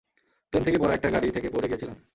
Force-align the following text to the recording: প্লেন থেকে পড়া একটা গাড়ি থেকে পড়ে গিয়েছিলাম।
প্লেন 0.53 0.63
থেকে 0.63 0.77
পড়া 0.77 0.93
একটা 0.93 1.09
গাড়ি 1.09 1.27
থেকে 1.31 1.49
পড়ে 1.49 1.67
গিয়েছিলাম। 1.67 1.97